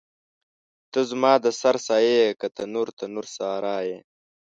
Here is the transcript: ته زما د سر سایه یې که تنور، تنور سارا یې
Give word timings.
ته 0.91 0.99
زما 1.09 1.33
د 1.45 1.47
سر 1.61 1.75
سایه 1.87 2.15
یې 2.23 2.29
که 2.39 2.47
تنور، 2.57 2.87
تنور 2.99 3.25
سارا 3.37 3.77
یې 3.87 3.97